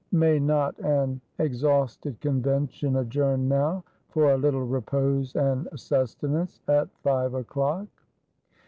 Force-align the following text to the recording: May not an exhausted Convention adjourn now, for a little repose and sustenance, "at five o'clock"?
May 0.13 0.39
not 0.39 0.75
an 0.79 1.21
exhausted 1.37 2.19
Convention 2.21 2.95
adjourn 2.95 3.47
now, 3.47 3.83
for 4.09 4.33
a 4.33 4.37
little 4.39 4.65
repose 4.65 5.35
and 5.35 5.67
sustenance, 5.79 6.59
"at 6.67 6.89
five 7.03 7.35
o'clock"? 7.35 7.85